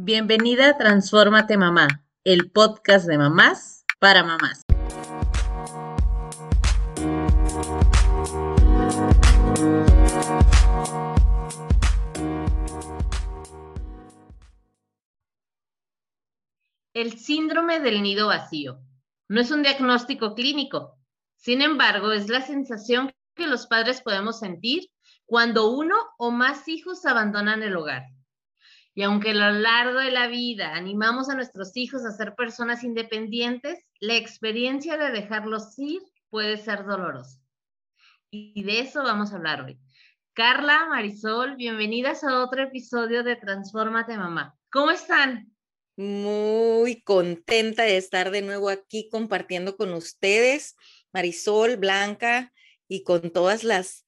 [0.00, 1.88] Bienvenida a Transfórmate Mamá,
[2.22, 4.62] el podcast de mamás para mamás.
[16.94, 18.78] El síndrome del nido vacío
[19.26, 20.96] no es un diagnóstico clínico.
[21.34, 24.92] Sin embargo, es la sensación que los padres podemos sentir
[25.26, 28.04] cuando uno o más hijos abandonan el hogar.
[28.98, 32.82] Y aunque a lo largo de la vida animamos a nuestros hijos a ser personas
[32.82, 37.40] independientes, la experiencia de dejarlos ir puede ser dolorosa.
[38.32, 39.78] Y de eso vamos a hablar hoy.
[40.32, 44.58] Carla, Marisol, bienvenidas a otro episodio de Transfórmate Mamá.
[44.68, 45.48] ¿Cómo están?
[45.94, 50.74] Muy contenta de estar de nuevo aquí compartiendo con ustedes,
[51.12, 52.52] Marisol, Blanca
[52.88, 54.04] y con todas las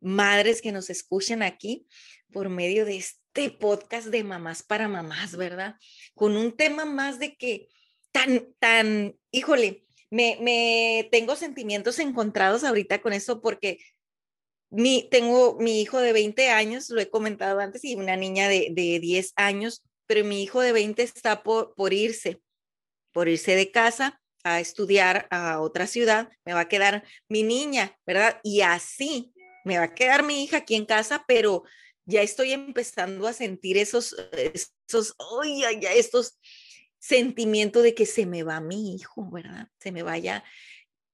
[0.00, 1.88] madres que nos escuchan aquí
[2.30, 5.76] por medio de este este podcast de mamás para mamás, ¿verdad?
[6.14, 7.68] Con un tema más de que
[8.10, 13.78] tan, tan, híjole, me, me tengo sentimientos encontrados ahorita con eso porque
[14.70, 18.68] mi, tengo mi hijo de 20 años, lo he comentado antes, y una niña de,
[18.72, 22.40] de 10 años, pero mi hijo de 20 está por, por irse,
[23.12, 27.96] por irse de casa a estudiar a otra ciudad, me va a quedar mi niña,
[28.06, 28.40] ¿verdad?
[28.42, 29.32] Y así
[29.64, 31.64] me va a quedar mi hija aquí en casa, pero
[32.08, 35.62] ya estoy empezando a sentir esos, esos, ay,
[35.94, 36.38] estos
[36.98, 39.68] sentimientos de que se me va mi hijo, ¿verdad?
[39.78, 40.42] Se me vaya.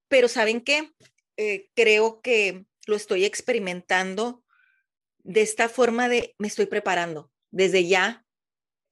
[0.07, 0.93] Pero ¿saben qué?
[1.37, 4.45] Eh, creo que lo estoy experimentando
[5.19, 8.25] de esta forma de, me estoy preparando desde ya.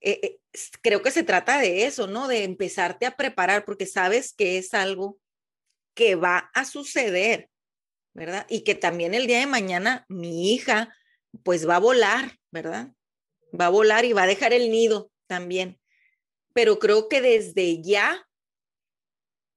[0.01, 0.41] Eh, eh,
[0.83, 2.27] creo que se trata de eso, ¿no?
[2.27, 5.21] De empezarte a preparar porque sabes que es algo
[5.95, 7.49] que va a suceder,
[8.13, 8.45] ¿verdad?
[8.49, 10.93] Y que también el día de mañana mi hija
[11.43, 12.93] pues va a volar, ¿verdad?
[13.59, 15.81] Va a volar y va a dejar el nido también.
[16.55, 18.29] Pero creo que desde ya,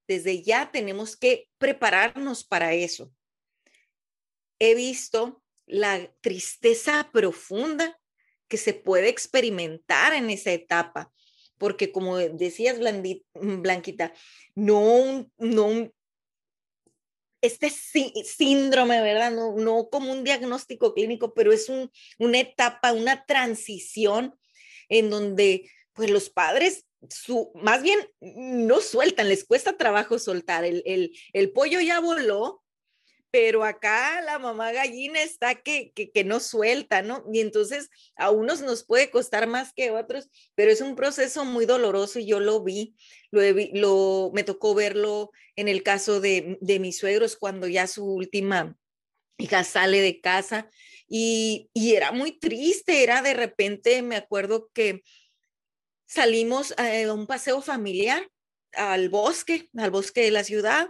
[0.08, 3.12] desde ya tenemos que prepararnos para eso.
[4.58, 8.00] He visto la tristeza profunda
[8.48, 11.12] que se puede experimentar en esa etapa,
[11.58, 12.78] porque como decías,
[13.34, 14.14] Blanquita,
[14.54, 15.92] no, no
[17.46, 19.30] este síndrome, ¿verdad?
[19.30, 24.38] No, no como un diagnóstico clínico, pero es un, una etapa, una transición
[24.88, 30.64] en donde pues los padres su, más bien no sueltan, les cuesta trabajo soltar.
[30.64, 32.62] El, el pollo ya voló,
[33.36, 37.22] pero acá la mamá gallina está que, que, no suelta, ¿no?
[37.30, 41.44] Y entonces a unos nos puede costar más que a otros, pero es un proceso
[41.44, 42.96] muy doloroso y yo lo vi,
[43.30, 43.42] lo,
[43.74, 48.74] lo me tocó verlo en el caso de, de mis suegros cuando ya su última
[49.36, 50.70] hija sale de casa
[51.06, 55.02] y, y era muy triste, era de repente, me acuerdo que
[56.06, 58.30] salimos a un paseo familiar
[58.72, 60.88] al bosque, al bosque de la ciudad,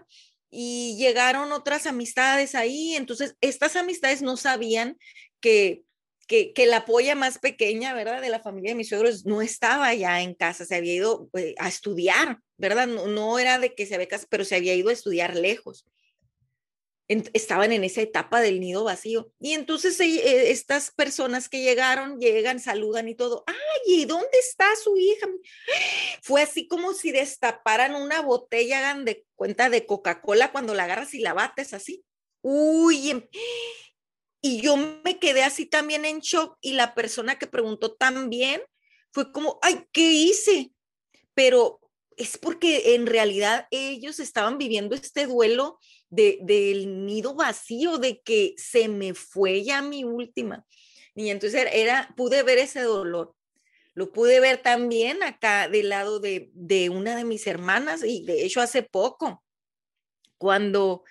[0.50, 4.98] y llegaron otras amistades ahí, entonces estas amistades no sabían
[5.40, 5.82] que,
[6.26, 8.20] que, que, la polla más pequeña, ¿verdad?
[8.20, 11.54] De la familia de mis suegros no estaba ya en casa, se había ido eh,
[11.58, 12.86] a estudiar, ¿verdad?
[12.86, 15.86] No, no, era de que se había casado, pero se había ido a estudiar lejos
[17.08, 19.30] estaban en esa etapa del nido vacío.
[19.40, 23.54] Y entonces eh, estas personas que llegaron, llegan, saludan y todo, ay,
[23.86, 25.28] ¿y dónde está su hija?
[26.22, 31.14] Fue así como si destaparan una botella, hagan de cuenta de Coca-Cola cuando la agarras
[31.14, 32.04] y la bates así.
[32.42, 33.28] Uy, em,
[34.42, 38.62] y yo me quedé así también en shock y la persona que preguntó también
[39.12, 40.72] fue como, ay, ¿qué hice?
[41.34, 41.80] Pero
[42.16, 45.78] es porque en realidad ellos estaban viviendo este duelo
[46.10, 50.66] de, del nido vacío, de que se me fue ya mi última.
[51.14, 53.34] Y entonces era, pude ver ese dolor.
[53.94, 58.44] Lo pude ver también acá del lado de, de una de mis hermanas y de
[58.44, 59.42] hecho hace poco,
[60.36, 61.02] cuando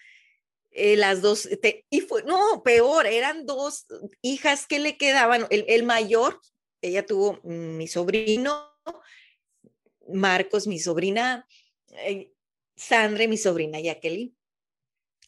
[0.69, 1.49] eh, las dos,
[1.89, 3.87] y fue, no, peor, eran dos
[4.21, 6.39] hijas que le quedaban, el, el mayor,
[6.81, 8.71] ella tuvo mi sobrino,
[10.07, 11.47] Marcos, mi sobrina,
[11.91, 12.31] eh,
[12.75, 14.35] Sandra, mi sobrina Jacqueline.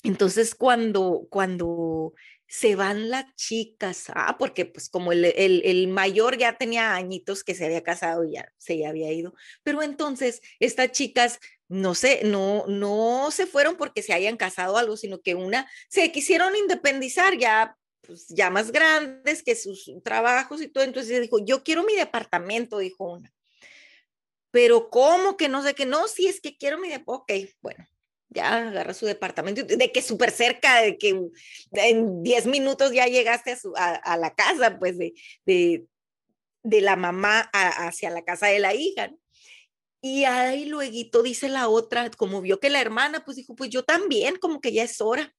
[0.03, 2.13] Entonces, cuando, cuando
[2.47, 7.43] se van las chicas, ah, porque pues como el, el, el, mayor ya tenía añitos
[7.43, 9.33] que se había casado y ya se había ido,
[9.63, 14.77] pero entonces estas chicas, no sé, no, no se fueron porque se hayan casado o
[14.77, 20.61] algo, sino que una se quisieron independizar ya, pues ya más grandes que sus trabajos
[20.61, 23.33] y todo, entonces dijo, yo quiero mi departamento, dijo una.
[24.51, 25.85] Pero ¿cómo que no sé qué?
[25.85, 27.85] No, si es que quiero mi departamento, ok, bueno,
[28.29, 31.19] ya agarra su departamento, de que súper cerca, de que
[31.71, 35.13] en 10 minutos ya llegaste a, la casa, pues de,
[35.45, 35.85] de,
[36.63, 39.11] de la mamá hacia la casa de la hija.
[40.01, 43.83] Y ahí luego dice la otra, como vio que la hermana, pues dijo, pues yo
[43.83, 45.33] también, como que ya es hora.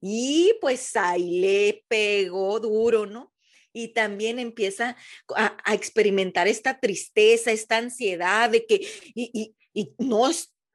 [0.00, 3.32] Y pues ahí le pegó duro, ¿no?
[3.72, 4.96] Y también empieza
[5.36, 8.76] a, experimentar esta tristeza, esta ansiedad de que,
[9.14, 10.30] y, y, y no,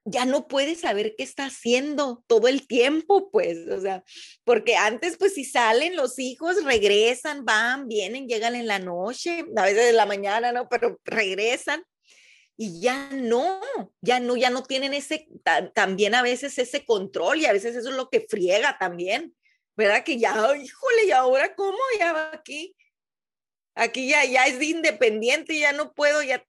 [0.06, 4.04] ya no puede saber qué está haciendo todo el tiempo, pues, o sea,
[4.44, 9.64] porque antes, pues, si salen los hijos, regresan, van, vienen, llegan en la noche, a
[9.64, 10.70] veces en la mañana, ¿no?
[10.70, 11.84] Pero regresan
[12.56, 13.60] y ya no,
[14.00, 15.28] ya no, ya no tienen ese,
[15.74, 19.36] también a veces ese control y a veces eso es lo que friega también,
[19.76, 20.04] ¿verdad?
[20.04, 21.78] Que ya, híjole, ¿y ahora cómo?
[22.00, 22.76] Ya aquí,
[23.74, 26.46] aquí ya, ya es independiente, ya no puedo, ya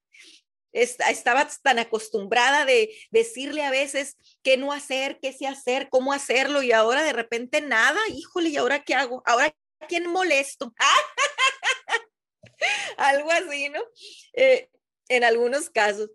[0.76, 6.62] estaba tan acostumbrada de decirle a veces qué no hacer, qué sí hacer, cómo hacerlo
[6.62, 9.22] y ahora de repente nada, híjole, ¿y ahora qué hago?
[9.24, 9.54] Ahora,
[9.88, 10.74] ¿quién molesto?
[12.98, 13.80] Algo así, ¿no?
[14.34, 14.68] Eh,
[15.08, 16.10] en algunos casos.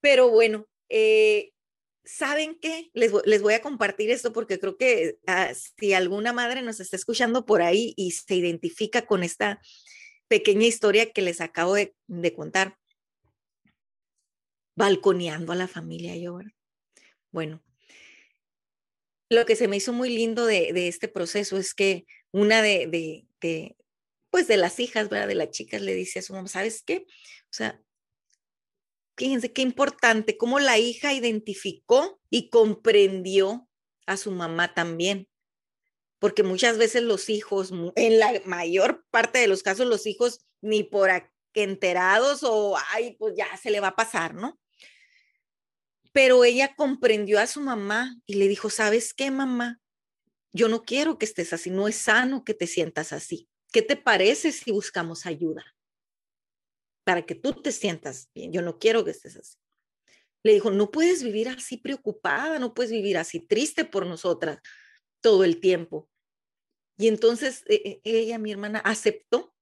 [0.00, 1.52] Pero bueno, eh,
[2.04, 2.90] ¿saben qué?
[2.92, 6.96] Les, les, voy a compartir esto porque creo que ah, si alguna madre nos está
[6.96, 9.60] escuchando por ahí y se identifica con esta
[10.28, 12.76] pequeña historia que les acabo de, de contar,
[14.76, 16.38] balconeando a la familia yo.
[17.30, 17.62] Bueno,
[19.30, 23.26] lo que se me hizo muy lindo de, este proceso es que una de,
[24.30, 25.28] pues de las hijas, ¿verdad?
[25.28, 27.06] De las chicas le dice a su mamá, ¿sabes qué?
[27.44, 27.80] O sea,
[29.16, 33.68] fíjense qué importante, cómo la hija identificó y comprendió
[34.06, 35.28] a su mamá también.
[36.18, 40.82] Porque muchas veces los hijos, en la mayor parte de los casos, los hijos ni
[40.82, 41.10] por
[41.52, 44.58] enterados o, ay, pues ya se le va a pasar, ¿no?
[46.14, 49.80] Pero ella comprendió a su mamá y le dijo, ¿sabes qué, mamá?
[50.52, 53.48] Yo no quiero que estés así, no es sano que te sientas así.
[53.72, 55.64] ¿Qué te parece si buscamos ayuda?
[57.02, 58.52] Para que tú te sientas bien.
[58.52, 59.58] Yo no quiero que estés así.
[60.44, 64.60] Le dijo, no puedes vivir así preocupada, no puedes vivir así triste por nosotras
[65.20, 66.08] todo el tiempo.
[66.96, 69.52] Y entonces e, e, ella, mi hermana, aceptó,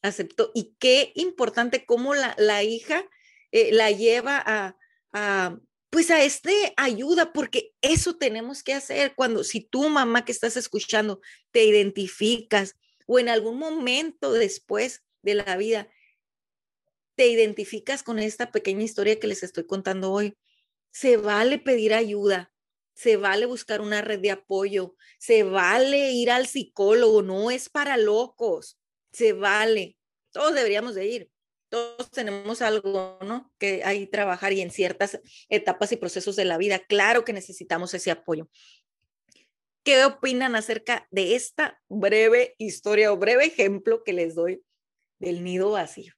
[0.00, 0.52] aceptó.
[0.54, 3.06] Y qué importante cómo la, la hija
[3.52, 4.78] eh, la lleva a,
[5.16, 5.58] a,
[5.88, 9.14] pues a este ayuda, porque eso tenemos que hacer.
[9.14, 11.20] Cuando, si tú mamá que estás escuchando,
[11.52, 12.74] te identificas
[13.06, 15.88] o en algún momento después de la vida,
[17.14, 20.36] te identificas con esta pequeña historia que les estoy contando hoy,
[20.92, 22.52] se vale pedir ayuda,
[22.94, 27.96] se vale buscar una red de apoyo, se vale ir al psicólogo, no es para
[27.96, 28.78] locos,
[29.12, 29.96] se vale,
[30.30, 31.30] todos deberíamos de ir,
[31.68, 33.52] todos tenemos algo, ¿no?
[33.58, 37.92] Que hay trabajar y en ciertas etapas y procesos de la vida, claro que necesitamos
[37.94, 38.48] ese apoyo.
[39.82, 44.62] ¿Qué opinan acerca de esta breve historia o breve ejemplo que les doy
[45.18, 46.12] del nido vacío?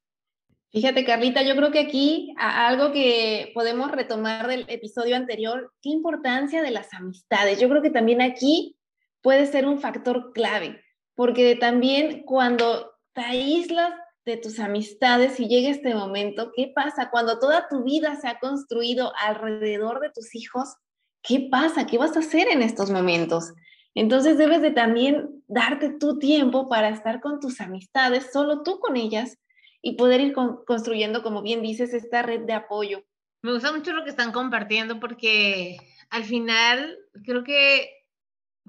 [0.70, 6.62] Fíjate, Carlita, yo creo que aquí algo que podemos retomar del episodio anterior, qué importancia
[6.62, 7.58] de las amistades.
[7.58, 8.76] Yo creo que también aquí
[9.22, 10.82] puede ser un factor clave,
[11.14, 13.92] porque también cuando te aíslas
[14.24, 18.38] de tus amistades y llega este momento, ¿qué pasa cuando toda tu vida se ha
[18.38, 20.76] construido alrededor de tus hijos?
[21.22, 21.86] ¿Qué pasa?
[21.86, 23.52] ¿Qué vas a hacer en estos momentos?
[23.94, 28.96] Entonces debes de también darte tu tiempo para estar con tus amistades, solo tú con
[28.96, 29.38] ellas,
[29.82, 30.34] y poder ir
[30.66, 33.04] construyendo, como bien dices, esta red de apoyo.
[33.42, 35.76] Me gusta mucho lo que están compartiendo porque
[36.10, 37.88] al final creo que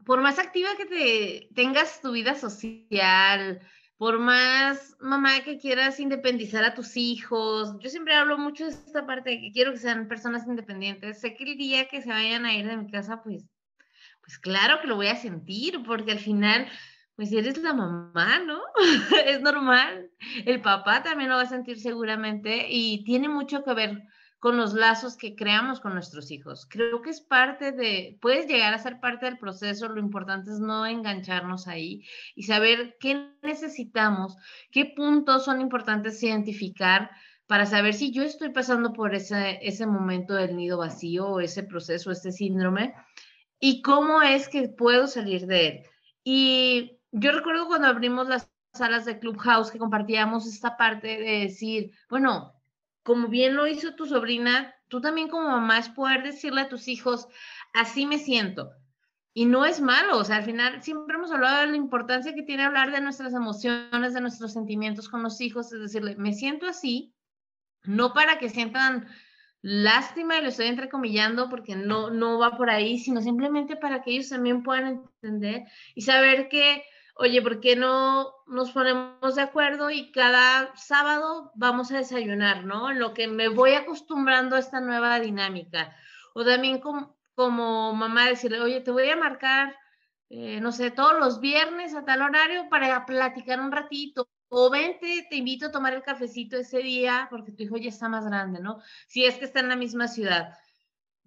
[0.05, 3.61] por más activa que te tengas tu vida social,
[3.99, 9.05] por más mamá que quieras independizar a tus hijos, yo siempre hablo mucho de esta
[9.05, 11.19] parte de que quiero que sean personas independientes.
[11.19, 13.43] Sé que el día que se vayan a ir de mi casa, pues,
[14.21, 16.69] pues claro que lo voy a sentir, porque al final,
[17.17, 18.61] pues eres la mamá, ¿no?
[19.25, 20.09] es normal.
[20.45, 24.03] El papá también lo va a sentir seguramente y tiene mucho que ver
[24.39, 26.65] con los lazos que creamos con nuestros hijos.
[26.69, 30.59] Creo que es parte de, puedes llegar a ser parte del proceso, lo importante es
[30.59, 32.05] no engancharnos ahí
[32.35, 34.37] y saber qué necesitamos,
[34.71, 37.11] qué puntos son importantes identificar
[37.47, 42.11] para saber si yo estoy pasando por ese, ese momento del nido vacío ese proceso,
[42.11, 42.93] este síndrome,
[43.59, 45.83] y cómo es que puedo salir de él.
[46.23, 51.91] Y yo recuerdo cuando abrimos las salas de Clubhouse que compartíamos esta parte de decir,
[52.09, 52.53] bueno,
[53.09, 56.87] como bien lo hizo tu sobrina, tú también como mamá es poder decirle a tus
[56.87, 57.27] hijos,
[57.73, 58.69] así me siento.
[59.33, 62.43] Y no es malo, o sea, al final siempre hemos hablado de la importancia que
[62.43, 66.67] tiene hablar de nuestras emociones, de nuestros sentimientos con los hijos, es decirle, me siento
[66.67, 67.15] así,
[67.83, 69.07] no para que sientan
[69.63, 74.11] lástima y lo estoy entrecomillando porque no, no va por ahí, sino simplemente para que
[74.11, 75.63] ellos también puedan entender
[75.95, 76.83] y saber que
[77.19, 82.89] oye, ¿por qué no nos ponemos de acuerdo y cada sábado vamos a desayunar, ¿no?
[82.89, 85.93] En lo que me voy acostumbrando a esta nueva dinámica.
[86.33, 89.75] O también como, como mamá decirle, oye, te voy a marcar,
[90.29, 94.29] eh, no sé, todos los viernes a tal horario para platicar un ratito.
[94.47, 98.07] O vente, te invito a tomar el cafecito ese día porque tu hijo ya está
[98.07, 98.81] más grande, ¿no?
[99.07, 100.53] Si es que está en la misma ciudad.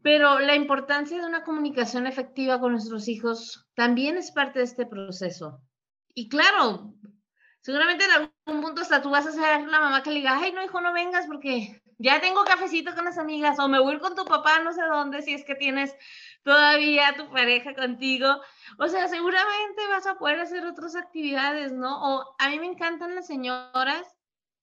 [0.02, 4.86] Pero la importancia de una comunicación efectiva con nuestros hijos también es parte de este
[4.86, 5.60] proceso.
[6.14, 6.94] Y claro,
[7.60, 10.52] seguramente en algún punto hasta tú vas a ser la mamá que le diga, ay,
[10.52, 14.16] no, hijo, no vengas porque ya tengo cafecito con las amigas o me voy con
[14.16, 15.94] tu papá no sé dónde si es que tienes
[16.42, 18.40] todavía tu pareja contigo.
[18.78, 22.02] O sea, seguramente vas a poder hacer otras actividades, ¿no?
[22.02, 24.06] O a mí me encantan las señoras.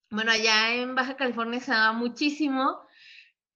[0.09, 2.79] Bueno, allá en Baja California se da muchísimo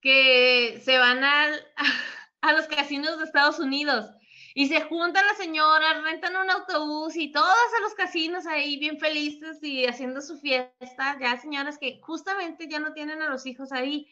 [0.01, 1.67] que se van al,
[2.41, 4.09] a los casinos de Estados Unidos
[4.55, 8.99] y se juntan las señoras, rentan un autobús y todas a los casinos ahí bien
[8.99, 13.71] felices y haciendo su fiesta, ya señoras que justamente ya no tienen a los hijos
[13.71, 14.07] ahí.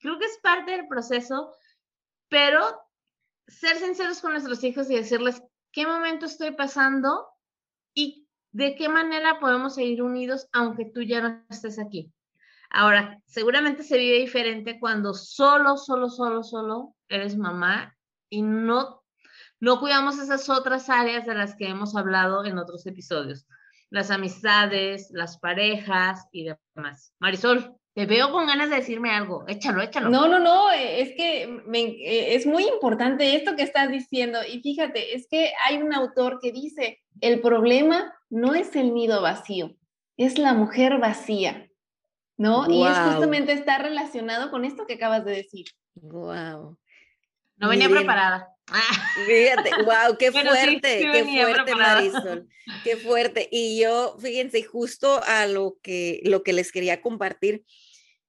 [0.00, 1.54] Creo que es parte del proceso,
[2.28, 2.60] pero
[3.46, 7.26] ser sinceros con nuestros hijos y decirles qué momento estoy pasando
[7.94, 12.12] y de qué manera podemos seguir unidos aunque tú ya no estés aquí.
[12.68, 17.96] Ahora, seguramente se vive diferente cuando solo, solo, solo, solo eres mamá
[18.28, 19.05] y no
[19.60, 23.46] no cuidamos esas otras áreas de las que hemos hablado en otros episodios,
[23.90, 26.44] las amistades, las parejas y
[26.74, 27.12] demás.
[27.18, 29.44] Marisol, te veo con ganas de decirme algo.
[29.48, 30.10] Échalo, échalo.
[30.10, 34.38] No, no, no, es que eh, es muy importante esto que estás diciendo.
[34.46, 39.22] Y fíjate, es que hay un autor que dice, el problema no es el nido
[39.22, 39.74] vacío,
[40.18, 41.70] es la mujer vacía.
[42.38, 42.70] ¿No?
[42.70, 45.68] Y es justamente está relacionado con esto que acabas de decir.
[45.94, 46.76] Wow.
[47.56, 48.55] No venía preparada.
[49.26, 52.48] Fíjate, wow, qué fuerte, qué fuerte, Marisol,
[52.82, 53.48] qué fuerte.
[53.50, 57.64] Y yo, fíjense, justo a lo que, lo que les quería compartir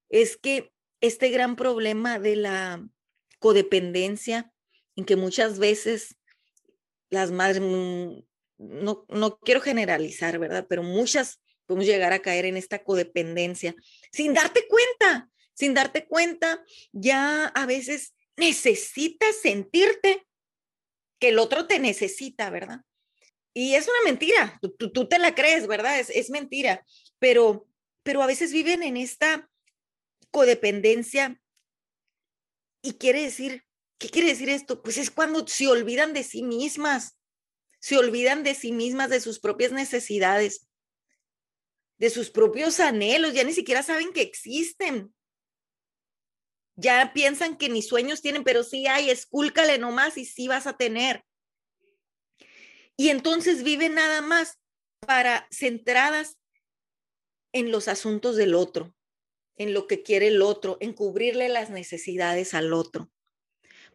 [0.08, 2.84] es que este gran problema de la
[3.40, 4.52] codependencia,
[4.96, 6.16] en que muchas veces
[7.10, 8.20] las madres, mm,
[8.58, 10.66] no, no quiero generalizar, ¿verdad?
[10.68, 13.74] Pero muchas podemos llegar a caer en esta codependencia
[14.12, 20.27] sin darte cuenta, sin darte cuenta, ya a veces necesitas sentirte
[21.18, 22.80] que el otro te necesita, ¿verdad?
[23.54, 25.98] Y es una mentira, tú, te la crees, ¿verdad?
[25.98, 26.84] Es, es, mentira,
[27.18, 27.66] pero,
[28.02, 29.50] pero a veces viven en esta
[30.30, 31.40] codependencia
[32.82, 33.64] y quiere decir,
[33.98, 34.82] ¿qué quiere decir esto?
[34.82, 37.18] Pues es cuando se olvidan de sí mismas,
[37.80, 40.68] se olvidan de sí mismas, de sus propias necesidades,
[41.98, 45.12] de sus propios anhelos, ya ni siquiera saben que existen
[46.78, 50.76] ya piensan que ni sueños tienen, pero sí hay, escúlcale nomás y sí vas a
[50.76, 51.24] tener.
[52.96, 54.60] Y entonces viven nada más
[55.00, 56.38] para centradas
[57.52, 58.94] en los asuntos del otro,
[59.56, 63.10] en lo que quiere el otro, en cubrirle las necesidades al otro.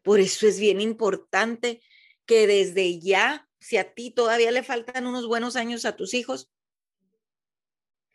[0.01, 1.81] Por eso es bien importante
[2.25, 6.51] que desde ya, si a ti todavía le faltan unos buenos años a tus hijos,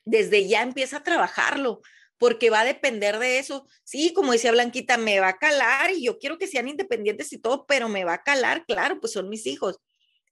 [0.04, 1.80] desde ya empieza a trabajarlo,
[2.18, 3.66] porque va a depender de eso.
[3.84, 7.38] Sí, como decía Blanquita, me va a calar y yo quiero que sean independientes y
[7.38, 9.78] todo, pero me va a calar, claro, pues son mis hijos.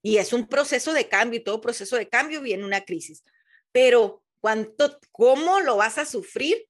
[0.03, 3.25] Y es un proceso de cambio y todo proceso de cambio viene una crisis.
[3.73, 6.69] Pero ¿cuánto, cómo lo vas a sufrir?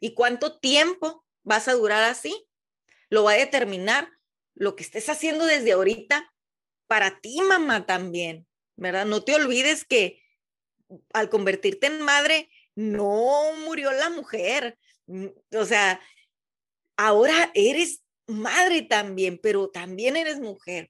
[0.00, 2.46] ¿Y cuánto tiempo vas a durar así?
[3.10, 4.08] Lo va a determinar
[4.54, 6.32] lo que estés haciendo desde ahorita
[6.86, 9.06] para ti, mamá, también, ¿verdad?
[9.06, 10.22] No te olvides que
[11.12, 14.78] al convertirte en madre, no murió la mujer.
[15.06, 16.00] Mm, o sea,
[16.96, 20.88] ahora eres madre también, pero también eres mujer.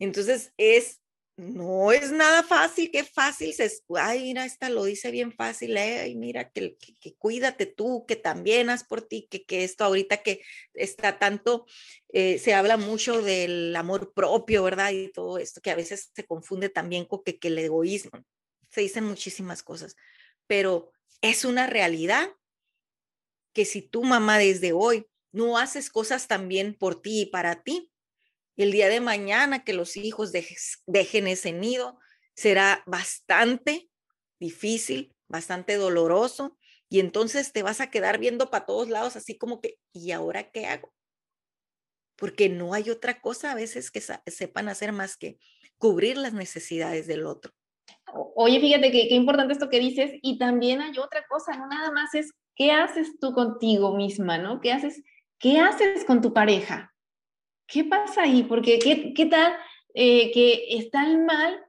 [0.00, 1.00] Entonces es,
[1.36, 6.16] no es nada fácil, qué fácil se, ay, mira, esta lo dice bien fácil, ay,
[6.16, 10.42] mira, que, que, cuídate tú, que también haz por ti, que, que esto ahorita que
[10.74, 11.64] está tanto,
[12.08, 14.90] eh, se habla mucho del amor propio, ¿verdad?
[14.90, 18.24] Y todo esto, que a veces se confunde también con que, que el egoísmo,
[18.68, 19.94] se dicen muchísimas cosas,
[20.52, 20.92] pero
[21.22, 22.28] es una realidad
[23.54, 27.90] que si tu mamá desde hoy no haces cosas también por ti y para ti,
[28.56, 31.98] el día de mañana que los hijos dejen ese nido
[32.34, 33.88] será bastante
[34.38, 36.58] difícil, bastante doloroso
[36.90, 40.50] y entonces te vas a quedar viendo para todos lados así como que, ¿y ahora
[40.50, 40.92] qué hago?
[42.14, 45.38] Porque no hay otra cosa a veces que sepan hacer más que
[45.78, 47.54] cubrir las necesidades del otro.
[48.34, 50.12] Oye, fíjate que qué importante esto que dices.
[50.22, 54.60] Y también hay otra cosa, no nada más es qué haces tú contigo misma, ¿no?
[54.60, 55.02] ¿Qué haces,
[55.38, 56.94] qué haces con tu pareja?
[57.66, 58.42] ¿Qué pasa ahí?
[58.42, 59.54] Porque qué, qué tal
[59.94, 61.64] eh, que están mal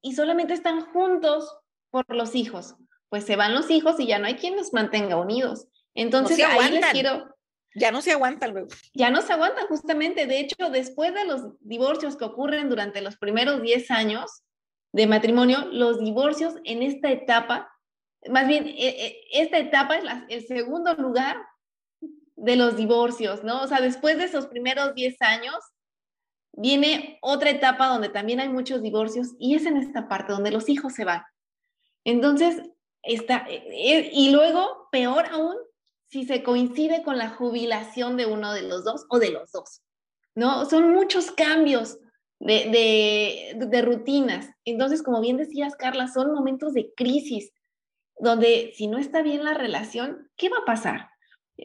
[0.00, 1.56] y solamente están juntos
[1.90, 2.74] por los hijos.
[3.08, 5.68] Pues se van los hijos y ya no hay quien los mantenga unidos.
[5.94, 7.34] Entonces, ahí les quiero,
[7.74, 8.68] ya no se aguantan luego.
[8.94, 10.26] Ya no se aguantan justamente.
[10.26, 14.43] De hecho, después de los divorcios que ocurren durante los primeros 10 años
[14.94, 17.68] de matrimonio, los divorcios en esta etapa,
[18.30, 21.36] más bien, e, e, esta etapa es el segundo lugar
[22.36, 23.62] de los divorcios, ¿no?
[23.62, 25.56] O sea, después de esos primeros 10 años,
[26.52, 30.68] viene otra etapa donde también hay muchos divorcios y es en esta parte donde los
[30.68, 31.24] hijos se van.
[32.04, 32.62] Entonces,
[33.02, 35.56] está, e, y luego, peor aún,
[36.06, 39.82] si se coincide con la jubilación de uno de los dos o de los dos,
[40.36, 40.66] ¿no?
[40.66, 41.98] Son muchos cambios
[42.40, 44.50] de, de, rutinas.
[44.64, 47.52] Entonces, como bien decías, Carla, son momentos de crisis
[48.18, 51.08] donde si no está bien la relación, ¿qué va a pasar?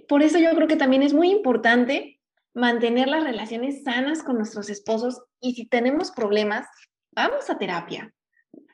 [0.08, 2.20] Por eso yo creo que también es muy importante
[2.54, 6.68] mantener las relaciones sanas con nuestros esposos y si tenemos problemas,
[7.12, 8.14] vamos a terapia.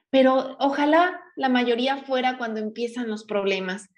[0.10, 3.90] Pero ojalá la mayoría fuera cuando empiezan los problemas,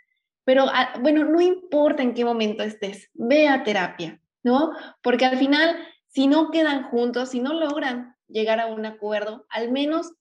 [0.43, 4.71] pero ah, bueno, no importa en qué momento estés, ve a terapia, ¿no?
[5.03, 5.77] Porque al final,
[6.07, 10.13] si no quedan juntos, si no logran llegar a un acuerdo, al menos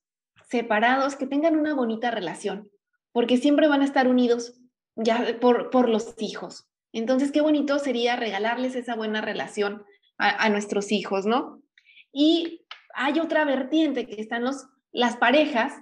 [0.49, 2.69] separados, que tengan una bonita relación,
[3.11, 4.59] porque siempre van a estar unidos
[4.95, 6.69] ya por, por los hijos.
[6.93, 9.83] Entonces, qué bonito sería regalarles esa buena relación
[10.17, 11.61] a, a nuestros hijos, ¿no?
[12.11, 15.73] Y hay otra vertiente que están los, las parejas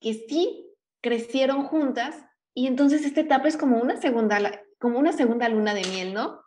[0.00, 0.66] que sí
[1.00, 5.84] crecieron juntas y entonces esta etapa es como una segunda, como una segunda luna de
[5.84, 6.40] miel, ¿no?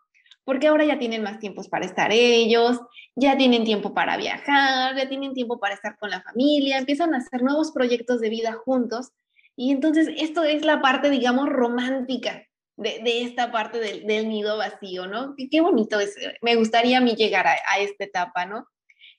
[0.45, 2.79] Porque ahora ya tienen más tiempos para estar ellos,
[3.15, 7.17] ya tienen tiempo para viajar, ya tienen tiempo para estar con la familia, empiezan a
[7.17, 9.11] hacer nuevos proyectos de vida juntos.
[9.55, 12.43] Y entonces esto es la parte, digamos, romántica
[12.75, 15.35] de, de esta parte del, del, nido vacío, ¿no?
[15.37, 16.15] Qué, qué, bonito es.
[16.41, 18.67] Me gustaría a mí llegar a, a esta etapa, ¿no?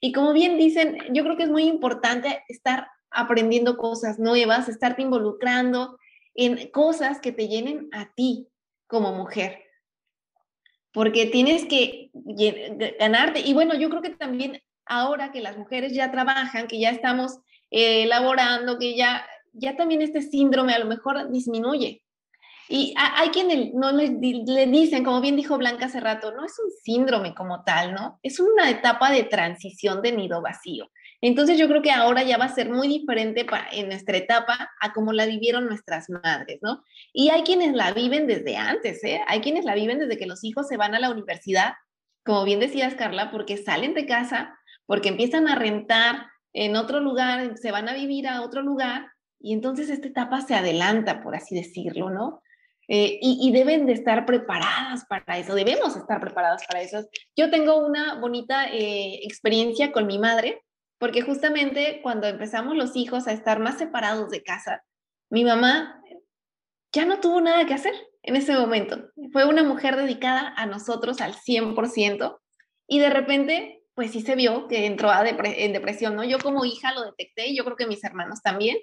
[0.00, 5.02] Y como bien dicen, yo creo que es muy importante estar aprendiendo cosas nuevas, estarte
[5.02, 5.98] involucrando,
[6.34, 8.48] en cosas que te llenen a ti
[8.86, 9.63] como mujer.
[10.94, 12.10] Porque tienes que
[12.98, 13.40] ganarte.
[13.40, 17.38] Y bueno, yo creo que también ahora que las mujeres ya trabajan, que ya estamos
[17.70, 22.02] eh, laborando, que ya, ya también este síndrome a lo mejor disminuye.
[22.68, 26.58] Y hay quienes no le, le, dicen, como bien dijo Blanca hace rato, no es
[26.58, 28.18] un síndrome como tal, ¿no?
[28.22, 30.88] Es una etapa de transición de nido vacío.
[31.26, 34.92] Entonces yo creo que ahora ya va a ser muy diferente en nuestra etapa a
[34.92, 36.82] como la vivieron nuestras madres, ¿no?
[37.14, 39.22] Y hay quienes la viven desde antes, ¿eh?
[39.26, 41.72] Hay quienes la viven desde que los hijos se van a la universidad,
[42.26, 47.56] como bien decías, Carla, porque salen de casa, porque empiezan a rentar en otro lugar,
[47.56, 49.10] se van a vivir a otro lugar,
[49.40, 52.42] y entonces esta etapa se adelanta, por así decirlo, ¿no?
[52.86, 57.08] Eh, y, y, deben de estar preparadas para eso, debemos estar preparadas para eso.
[57.34, 60.60] Yo tengo una bonita eh, experiencia con mi madre,
[60.98, 64.84] porque justamente cuando empezamos los hijos a estar más separados de casa,
[65.30, 66.00] mi mamá
[66.92, 69.10] ya no tuvo nada que hacer en ese momento.
[69.32, 72.38] Fue una mujer dedicada a nosotros al 100%
[72.86, 76.24] y de repente, pues sí se vio que entró a en depresión, ¿no?
[76.24, 78.78] Yo como hija lo detecté y yo creo que mis hermanos también.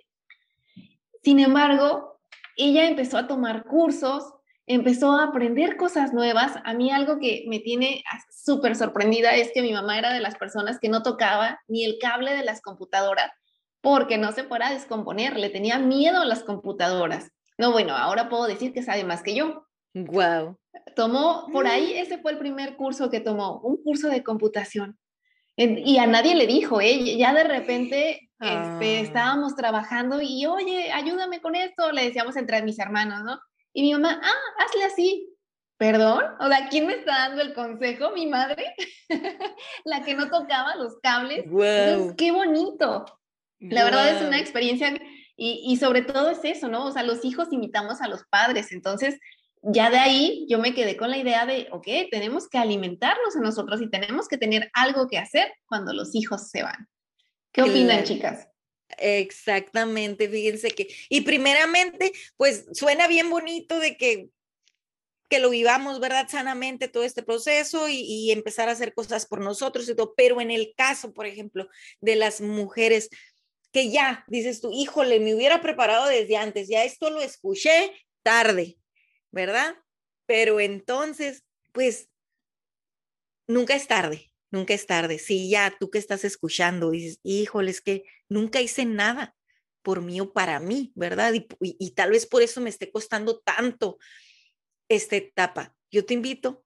[1.23, 2.19] Sin embargo,
[2.57, 4.33] ella empezó a tomar cursos,
[4.67, 6.53] empezó a aprender cosas nuevas.
[6.63, 10.35] A mí algo que me tiene súper sorprendida es que mi mamá era de las
[10.35, 13.31] personas que no tocaba ni el cable de las computadoras
[13.81, 17.31] porque no se fuera a descomponer, le tenía miedo a las computadoras.
[17.57, 19.65] No, bueno, ahora puedo decir que sabe más que yo.
[19.93, 20.57] Wow.
[20.95, 24.97] Tomó, por ahí, ese fue el primer curso que tomó, un curso de computación.
[25.57, 27.17] Y a nadie le dijo, ¿eh?
[27.17, 29.01] ya de repente este, ah.
[29.01, 33.39] estábamos trabajando y, oye, ayúdame con esto, le decíamos entre mis hermanos, ¿no?
[33.73, 35.27] Y mi mamá, ah, hazle así.
[35.77, 36.23] ¿Perdón?
[36.39, 38.11] O sea, ¿quién me está dando el consejo?
[38.11, 38.75] ¿Mi madre?
[39.85, 41.49] la que no tocaba los cables.
[41.49, 42.15] Wow.
[42.15, 43.05] ¡Qué bonito!
[43.59, 44.93] La verdad es una experiencia
[45.37, 46.85] y, y, sobre todo es eso, ¿no?
[46.85, 48.71] O sea, los hijos imitamos a los padres.
[48.71, 49.19] Entonces,
[49.63, 53.39] ya de ahí yo me quedé con la idea de, ok, tenemos que alimentarnos a
[53.41, 56.87] nosotros y tenemos que tener algo que hacer cuando los hijos se van.
[57.51, 58.47] ¿Qué opinan, chicas?
[59.01, 64.29] Exactamente, fíjense que, y primeramente, pues suena bien bonito de que,
[65.29, 66.27] que lo vivamos, ¿verdad?
[66.29, 70.39] Sanamente todo este proceso y, y, empezar a hacer cosas por nosotros y todo, pero
[70.41, 71.67] en el caso, por ejemplo,
[71.99, 73.09] de las mujeres
[73.71, 77.91] que ya dices tú, híjole, me hubiera preparado desde antes, ya esto lo escuché
[78.23, 78.77] tarde,
[79.31, 79.75] ¿verdad?
[80.25, 82.09] Pero entonces, pues,
[83.47, 85.17] nunca es tarde, nunca es tarde.
[85.19, 89.35] Si ya tú que estás escuchando dices, híjole, es que nunca hice nada
[89.81, 91.33] por mí o para mí, ¿verdad?
[91.59, 93.97] Y, tal vez por eso me esté costando tanto
[94.89, 95.75] esta etapa.
[95.89, 96.63] Yo te invito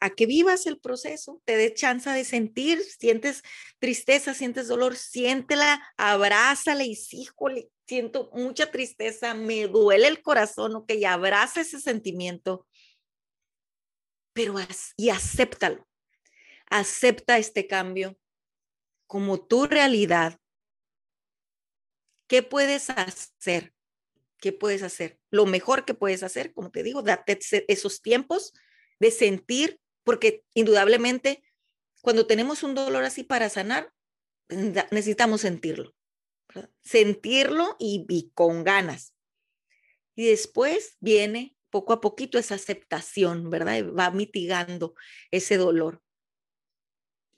[0.00, 3.42] a que vivas el proceso, te dé chance de sentir, sientes
[3.78, 10.74] tristeza, sientes dolor, siéntela, abrázala y sí, híjole, siento mucha tristeza, me duele el corazón,
[10.74, 12.66] ok, abraza ese sentimiento,
[14.32, 14.56] pero
[14.96, 15.86] y acéptalo,
[16.72, 18.18] acepta este cambio
[19.06, 20.38] como tu realidad.
[22.26, 23.72] ¿Qué puedes hacer?
[24.38, 25.18] ¿Qué puedes hacer?
[25.30, 28.52] Lo mejor que puedes hacer, como te digo, date esos tiempos
[28.98, 31.44] de sentir, porque indudablemente
[32.00, 33.92] cuando tenemos un dolor así para sanar,
[34.48, 35.94] necesitamos sentirlo
[36.82, 39.14] sentirlo y, con ganas.
[40.14, 43.92] Y después viene poco a poquito esa aceptación, ¿verdad?
[43.92, 44.94] Va mitigando
[45.30, 46.01] ese dolor.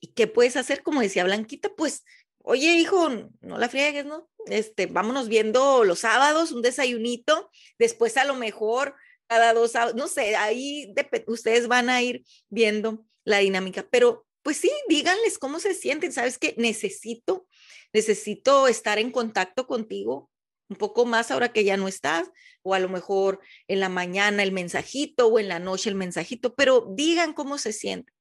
[0.05, 0.83] ¿Y qué puedes hacer?
[0.83, 2.05] Como decía Blanquita, pues,
[2.43, 3.09] oye, hijo,
[3.41, 4.29] no la friegues, ¿no?
[4.45, 8.97] Este, vámonos viendo los sábados, un desayunito, después a lo mejor
[9.29, 10.93] cada dos sábados, no sé, ahí
[11.27, 16.37] ustedes van a ir viendo la dinámica, pero pues sí, díganles cómo se sienten, sabes
[16.37, 17.47] que necesito
[17.95, 20.29] necesito estar en contacto contigo
[20.69, 22.31] un poco más ahora que ya no estás,
[22.63, 26.55] o a lo mejor en la mañana el mensajito o en la noche el mensajito,
[26.55, 28.15] pero digan cómo se sienten,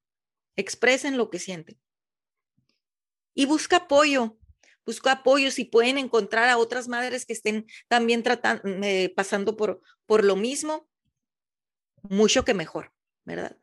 [0.56, 1.80] expresen lo que sienten.
[3.34, 4.38] Y busca apoyo,
[4.86, 9.82] busca apoyo si pueden encontrar a otras madres que estén también tratando, eh, pasando por,
[10.06, 10.88] por lo mismo,
[12.04, 13.58] mucho que mejor, ¿verdad?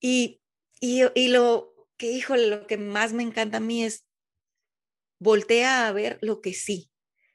[0.00, 0.40] Y,
[0.80, 4.04] y, y lo que, híjole, lo que más me encanta a mí es
[5.18, 6.90] voltea a ver lo que sí,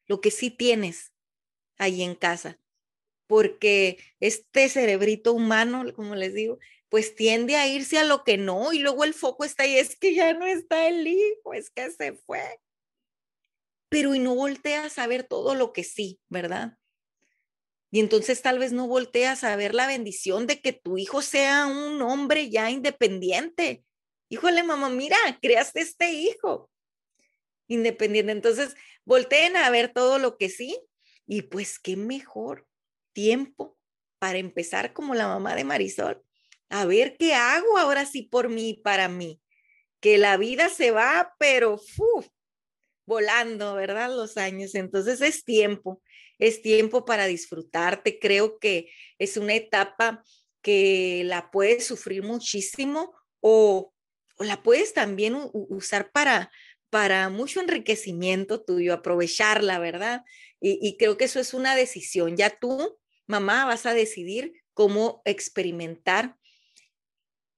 [0.07, 1.11] lo que sí tienes
[1.77, 2.59] ahí en casa,
[3.27, 6.59] porque este cerebrito humano, como les digo,
[6.93, 9.95] pues tiende a irse a lo que no y luego el foco está ahí, es
[9.95, 12.61] que ya no está el hijo, es que se fue.
[13.89, 16.77] Pero y no volteas a ver todo lo que sí, ¿verdad?
[17.89, 21.65] Y entonces tal vez no volteas a ver la bendición de que tu hijo sea
[21.65, 23.83] un hombre ya independiente.
[24.29, 26.69] Híjole, mamá, mira, creaste este hijo
[27.65, 28.33] independiente.
[28.33, 30.79] Entonces, volteen a ver todo lo que sí
[31.25, 32.67] y pues qué mejor
[33.13, 33.79] tiempo
[34.19, 36.23] para empezar como la mamá de Marisol,
[36.73, 39.39] a ver qué hago ahora sí por mí, para mí,
[40.01, 41.79] que la vida se va, pero
[43.05, 44.09] volando, ¿verdad?
[44.09, 44.73] Los años.
[44.73, 46.01] Entonces es tiempo,
[46.39, 48.17] es tiempo para disfrutarte.
[48.17, 50.23] Creo que es una etapa
[50.63, 53.93] que la puedes sufrir muchísimo o,
[54.37, 56.51] o la puedes también usar para,
[56.89, 60.23] para mucho enriquecimiento tuyo, aprovecharla, ¿verdad?
[60.59, 62.35] Y, creo que eso es una decisión.
[62.35, 66.37] Ya tú, mamá, vas a decidir cómo experimentar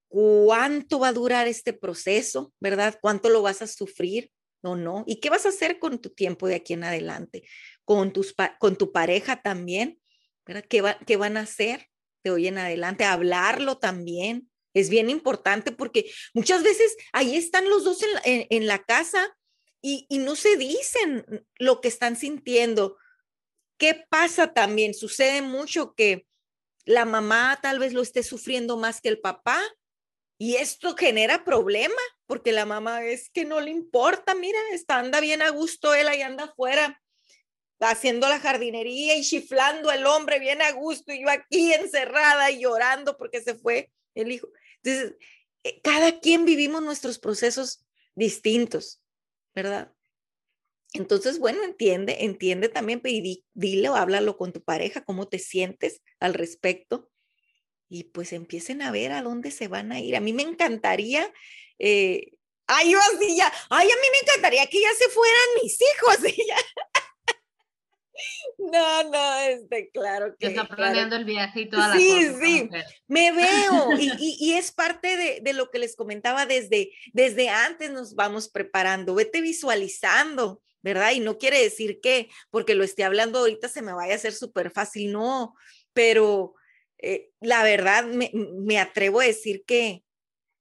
[0.08, 2.98] cuánto va a durar este proceso, ¿verdad?
[3.00, 4.30] ¿Cuánto lo vas a sufrir
[4.62, 5.04] o no?
[5.06, 7.48] ¿Y qué vas a hacer con tu tiempo de aquí en adelante?
[7.84, 10.00] Con, tus, con tu pareja también.
[10.44, 11.88] ¿Qué, ¿Qué van a hacer
[12.24, 13.04] de hoy en adelante?
[13.04, 19.34] Hablarlo también, es bien importante porque muchas veces ahí están los dos en la, casa
[19.80, 22.98] y, no se dicen lo que están sintiendo.
[23.78, 24.92] ¿Qué pasa también?
[24.92, 26.26] Sucede mucho que
[26.84, 29.62] la mamá tal vez lo esté sufriendo más que el papá
[30.38, 31.94] y esto genera problema
[32.26, 36.08] porque la mamá es que no le importa, mira, está, anda bien a gusto él
[36.08, 37.00] ahí anda afuera
[37.80, 42.62] haciendo la jardinería y chiflando el hombre bien a gusto y yo aquí encerrada y
[42.62, 44.48] llorando porque se fue el hijo.
[44.82, 45.16] Entonces,
[45.62, 49.02] eh, cada quien vivimos nuestros procesos distintos,
[49.54, 49.92] ¿verdad?
[50.92, 56.02] Entonces, bueno, entiende, entiende también, y dile o háblalo con tu pareja, cómo te sientes
[56.20, 57.10] al respecto.
[57.88, 60.16] Y pues empiecen a ver a dónde se van a ir.
[60.16, 61.32] A mí me encantaría,
[61.78, 62.32] eh,
[62.66, 66.18] ay, yo así ya, ay, a mí me encantaría que ya se fueran mis hijos.
[66.36, 66.56] Y ya.
[68.58, 70.48] No, no, este, claro que.
[70.48, 72.68] Está planeando el viaje y toda la Sí, sí,
[73.06, 73.90] me veo.
[73.98, 78.48] Y, y, es parte de, de, lo que les comentaba desde, desde antes nos vamos
[78.48, 79.14] preparando.
[79.14, 81.12] Vete visualizando, ¿verdad?
[81.12, 84.32] Y no quiere decir que porque lo esté hablando ahorita se me vaya a hacer
[84.32, 85.54] súper fácil, no,
[85.92, 86.54] pero
[86.98, 90.04] eh, la verdad me, me atrevo a decir que,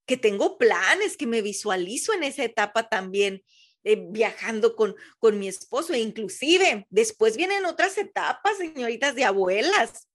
[0.06, 3.44] que tengo planes, que me visualizo en esa etapa también
[3.88, 10.10] eh, viajando con, con mi esposo, e inclusive después vienen otras etapas, señoritas, de abuelas.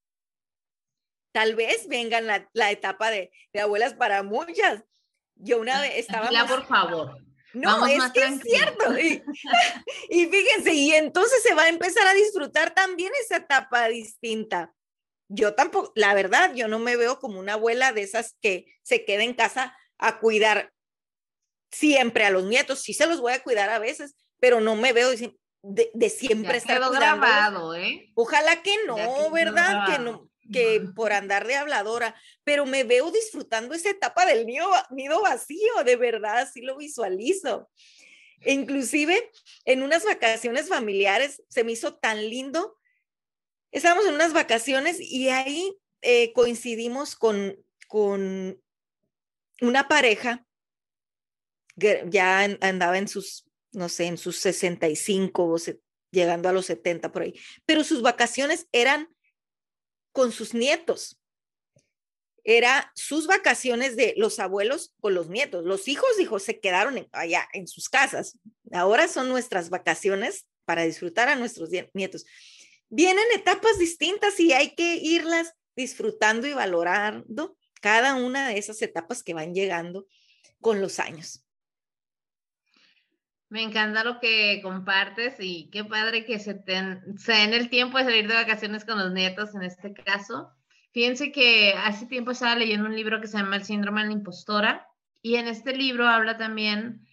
[1.33, 4.83] Tal vez vengan la, la etapa de, de, abuelas para muchas.
[5.37, 6.33] Yo una vez estaba...
[6.33, 7.16] Ya, por favor.
[7.52, 8.98] No, es que es cierto.
[8.98, 9.22] Y,
[10.11, 14.74] y fíjense, y entonces se va a empezar a disfrutar también esa etapa distinta.
[15.33, 19.05] Yo tampoco, la verdad, yo no me veo como una abuela de esas que se
[19.05, 20.73] queda en casa a cuidar
[21.71, 24.93] siempre a los nietos, sí se los voy a cuidar a veces, pero no me
[24.93, 28.11] veo de, de siempre estar grabado, ¿eh?
[28.14, 29.87] Ojalá que no, ¿verdad?
[29.87, 34.69] Que no, que por andar de habladora, pero me veo disfrutando esa etapa del nido,
[34.90, 37.71] nido vacío, de verdad, así lo visualizo.
[38.45, 39.31] inclusive
[39.64, 42.77] en unas vacaciones familiares se me hizo tan lindo.
[43.72, 47.56] Estábamos en unas vacaciones y ahí eh, coincidimos con,
[47.88, 48.61] con
[49.61, 50.46] una pareja
[51.78, 55.56] que ya andaba en sus, no sé, en sus 65 o
[56.11, 59.09] llegando a los 70 por ahí, pero sus vacaciones eran
[60.12, 61.16] con sus nietos.
[62.42, 65.64] Era sus vacaciones de los abuelos con los nietos.
[65.64, 68.38] Los hijos, hijos, se quedaron allá en sus casas.
[68.72, 72.24] Ahora son nuestras vacaciones para disfrutar a nuestros nietos.
[72.90, 79.22] Vienen etapas distintas y hay que irlas disfrutando y valorando cada una de esas etapas
[79.22, 80.07] que van llegando
[80.61, 81.44] con los años.
[83.48, 88.05] Me encanta lo que compartes y qué padre que se, ten, den el tiempo de
[88.05, 90.50] salir de vacaciones con los nietos en este caso.
[90.92, 94.12] Fíjense que hace tiempo estaba leyendo un libro que se llama El síndrome de la
[94.14, 94.88] impostora
[95.22, 97.07] y en este libro habla también,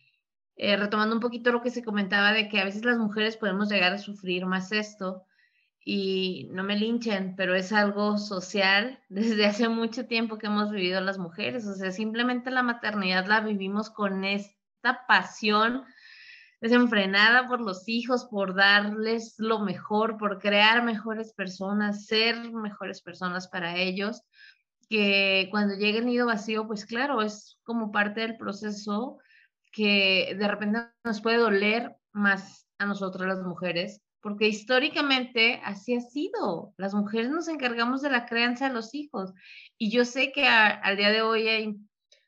[0.56, 3.70] eh, retomando un poquito lo que se comentaba de que a veces las mujeres podemos
[3.70, 5.27] llegar a sufrir más esto
[5.89, 11.00] y no me linchen, pero es algo social desde hace mucho tiempo que hemos vivido
[11.00, 15.86] las mujeres, o sea, simplemente la maternidad la vivimos con esta pasión
[16.60, 23.47] desenfrenada por los hijos, por darles lo mejor, por crear mejores personas, ser mejores personas
[23.47, 24.23] para ellos,
[24.89, 29.19] que cuando llegue el nido vacío, pues claro, es como parte del proceso
[29.71, 36.02] que de repente nos puede doler más a nosotras las mujeres, porque históricamente así ha
[36.02, 36.74] sido.
[36.78, 39.34] Las mujeres nos encargamos de la crianza de los hijos
[39.78, 41.76] y yo sé que al día de hoy hay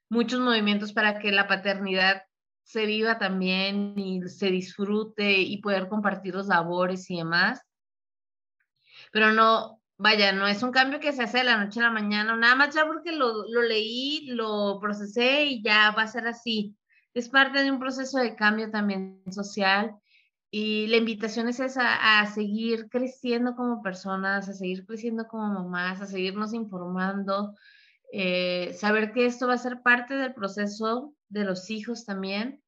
[0.09, 2.23] muchos movimientos para que la paternidad
[2.63, 7.61] se viva también y se disfrute y poder compartir los labores y demás.
[9.11, 11.91] Pero no, vaya, no es un cambio que se hace de la noche a la
[11.91, 16.27] mañana, nada más ya porque lo, lo leí, lo procesé y ya va a ser
[16.27, 16.75] así.
[17.13, 19.95] Es parte de un proceso de cambio también social
[20.51, 26.01] y la invitación es esa, a seguir creciendo como personas, a seguir creciendo como mamás,
[26.01, 27.55] a seguirnos informando,
[28.11, 32.63] eh, saber que esto va a ser parte del proceso de los hijos también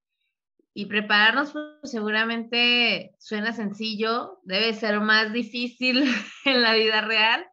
[0.76, 6.04] y prepararnos pues, seguramente suena sencillo, debe ser más difícil
[6.46, 7.48] en la vida real,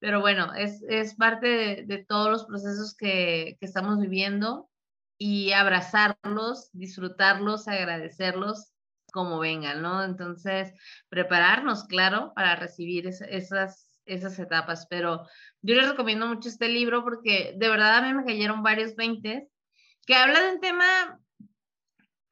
[0.00, 4.68] pero bueno, es, es parte de, de, todos los procesos que, que estamos viviendo
[5.16, 8.72] y abrazarlos, disfrutarlos, agradecerlos
[9.10, 10.04] como vengan, ¿no?
[10.04, 10.72] Entonces,
[11.08, 15.26] prepararnos, claro, para recibir esas, esas etapas, pero
[15.62, 19.48] yo les recomiendo mucho este libro porque de verdad a mí me cayeron varios veintes
[20.06, 21.20] que habla de un tema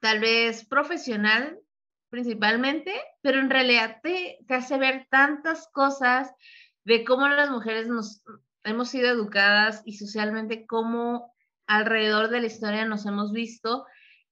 [0.00, 1.58] tal vez profesional
[2.10, 6.32] principalmente, pero en realidad te, te hace ver tantas cosas
[6.84, 8.22] de cómo las mujeres nos
[8.64, 11.34] hemos sido educadas y socialmente cómo
[11.66, 13.84] alrededor de la historia nos hemos visto,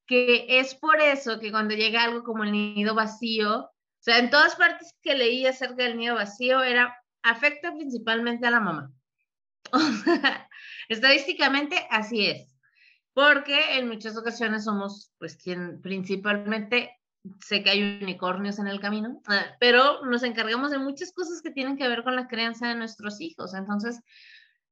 [0.07, 4.31] que es por eso que cuando llega algo como el nido vacío, o sea, en
[4.31, 8.92] todas partes que leí acerca del nido vacío era afecta principalmente a la mamá.
[10.88, 12.57] estadísticamente así es
[13.16, 17.01] porque en muchas ocasiones somos, pues, quien principalmente,
[17.40, 19.23] sé que hay unicornios en el camino,
[19.59, 23.23] pero nos encargamos de muchas cosas que tienen que ver con la crianza de nuestros
[23.23, 23.55] hijos.
[23.55, 24.03] Entonces,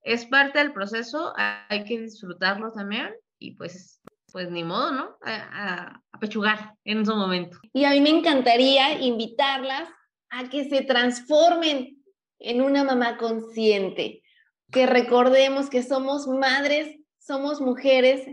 [0.03, 3.94] es parte del proceso, hay que disfrutarlo también y pues,
[4.35, 5.17] pues ni modo, ¿no?
[5.23, 7.57] A, pechugar en su momento.
[7.73, 9.89] Y a mí me encantaría invitarlas
[10.29, 12.03] a que se transformen
[12.41, 14.25] en una mamá consciente,
[14.73, 18.27] que recordemos que somos madres somos mujeres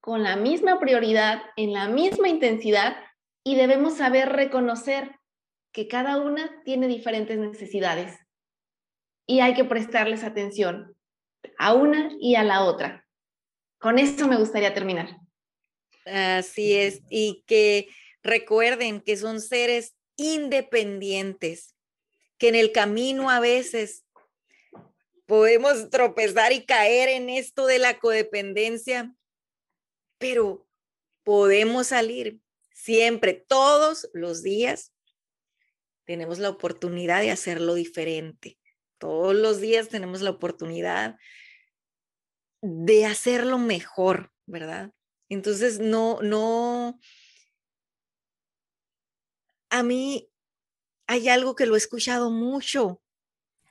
[0.00, 2.96] con la misma prioridad, en la misma intensidad
[3.44, 5.20] y debemos saber reconocer
[5.72, 8.18] que cada una tiene diferentes necesidades
[9.26, 10.96] y hay que prestarles atención
[11.58, 13.06] a una y a la otra.
[13.78, 15.23] Con esto me gustaría terminar.
[16.04, 17.88] Así es, y que
[18.22, 21.74] recuerden que son seres independientes,
[22.38, 24.04] que en el camino a veces
[25.26, 29.14] podemos tropezar y caer en esto de la codependencia,
[30.18, 30.66] pero
[31.22, 32.38] podemos salir
[32.72, 34.92] siempre, todos los días.
[36.04, 38.58] Tenemos la oportunidad de hacerlo diferente.
[38.98, 41.16] Todos los días tenemos la oportunidad
[42.60, 44.92] de hacerlo mejor, ¿verdad?
[45.28, 46.98] Entonces, no, no,
[49.70, 50.30] a mí
[51.06, 53.02] hay algo que lo he escuchado mucho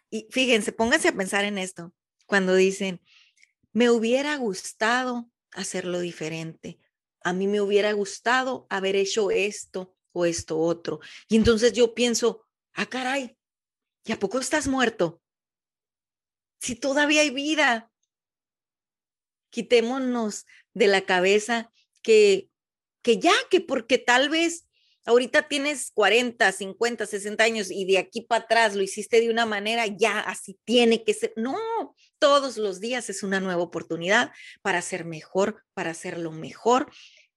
[0.10, 1.94] y fíjense, pónganse a pensar en esto,
[2.26, 3.02] cuando dicen,
[3.72, 6.80] me hubiera gustado hacerlo diferente,
[7.24, 11.00] a mí me hubiera gustado haber hecho esto o esto otro.
[11.28, 13.38] Y entonces yo pienso, ah, caray,
[14.04, 15.24] ¿y a poco estás muerto?
[16.64, 17.92] si todavía hay vida?
[19.54, 22.50] Quitémonos de la cabeza que,
[23.04, 24.68] que ya, que porque tal vez
[25.06, 29.46] ahorita tienes 40, 50, 60 años y de aquí para atrás lo hiciste de una
[29.46, 31.34] manera, ya así tiene que ser.
[31.36, 31.56] No,
[32.18, 34.32] todos los días es una nueva oportunidad
[34.64, 36.92] para ser mejor, para hacerlo mejor.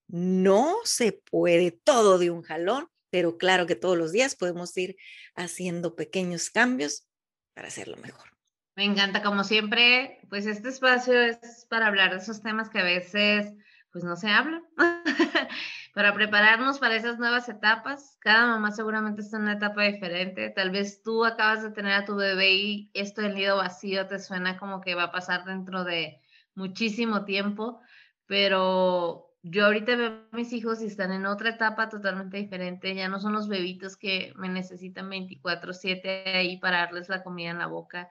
[0.09, 4.97] No se puede todo de un jalón, pero claro que todos los días podemos ir
[5.35, 7.07] haciendo pequeños cambios
[7.53, 8.36] para hacerlo mejor.
[8.77, 12.85] Me encanta, como siempre, pues este espacio es para hablar de esos temas que a
[12.85, 13.55] veces
[13.91, 14.63] pues no se hablan.
[15.95, 18.19] para prepararnos para esas nuevas etapas.
[18.21, 20.51] Cada mamá seguramente está en una etapa diferente.
[20.51, 24.19] Tal vez tú acabas de tener a tu bebé y esto del nido vacío te
[24.19, 26.21] suena como que va a pasar dentro de
[26.55, 27.81] muchísimo tiempo,
[28.27, 32.95] pero yo ahorita veo a mis hijos y están en otra etapa totalmente diferente.
[32.95, 37.59] Ya no son los bebitos que me necesitan 24/7 ahí para darles la comida en
[37.59, 38.11] la boca.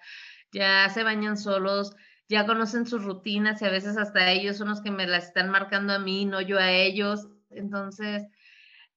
[0.51, 1.95] Ya se bañan solos,
[2.29, 5.49] ya conocen sus rutinas y a veces hasta ellos son los que me las están
[5.51, 8.27] marcando a mí, no yo a ellos entonces,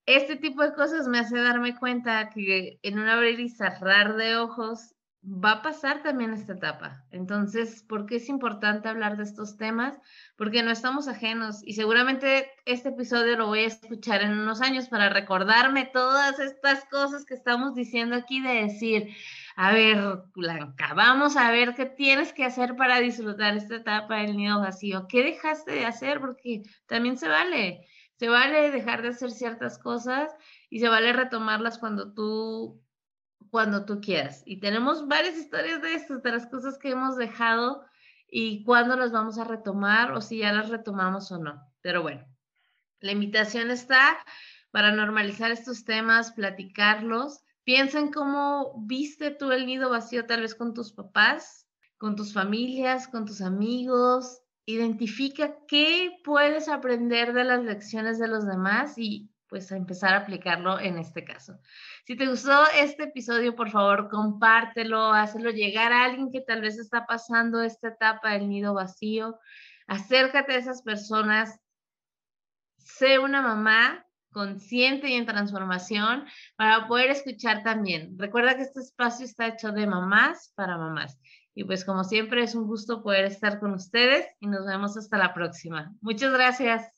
[0.07, 4.37] este tipo de cosas me hace darme cuenta que en un abrir y cerrar de
[4.37, 4.95] ojos
[5.29, 7.05] va a pasar también esta etapa.
[7.11, 9.99] Entonces, ¿por qué es importante hablar de estos temas?
[10.37, 14.89] Porque no estamos ajenos y seguramente este episodio lo voy a escuchar en unos años
[14.89, 19.15] para recordarme todas estas cosas que estamos diciendo aquí de decir,
[19.57, 24.37] a ver, Blanca, vamos a ver qué tienes que hacer para disfrutar esta etapa del
[24.37, 25.07] nido vacío.
[25.09, 26.21] ¿Qué dejaste de hacer?
[26.21, 27.87] Porque también se vale.
[28.17, 30.35] Se vale dejar de hacer ciertas cosas
[30.71, 32.81] y se vale retomarlas cuando tú,
[33.51, 34.43] cuando tú quieras.
[34.45, 37.85] Y tenemos varias historias de estas, de las cosas que hemos dejado
[38.31, 41.63] y cuándo las vamos a retomar o si ya las retomamos o no.
[41.81, 42.27] Pero bueno,
[43.01, 44.19] la invitación está
[44.71, 47.41] para normalizar estos temas, platicarlos.
[47.65, 52.33] Piensa en cómo viste tú el nido vacío tal vez con tus papás, con tus
[52.33, 59.31] familias, con tus amigos, identifica qué puedes aprender de las lecciones de los demás y
[59.49, 61.59] pues a empezar a aplicarlo en este caso.
[62.05, 66.79] Si te gustó este episodio, por favor, compártelo, hazlo llegar a alguien que tal vez
[66.79, 69.39] está pasando esta etapa del nido vacío.
[69.87, 71.61] Acércate a esas personas.
[72.77, 78.19] Sé una mamá consciente y en transformación para poder escuchar también.
[78.19, 81.19] Recuerda que este espacio está hecho de mamás para mamás.
[81.55, 85.19] Y pues como siempre es un gusto poder estar con ustedes y nos vemos hasta
[85.19, 85.93] la próxima.
[86.01, 86.98] Muchas gracias.